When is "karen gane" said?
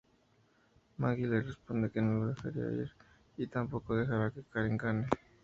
4.51-5.07